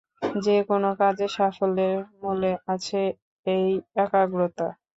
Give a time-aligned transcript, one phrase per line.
[0.35, 3.01] যে-কোন কাজে সাফল্যের মূলে আছে
[3.47, 3.65] এই
[3.97, 4.67] একাগ্রতা।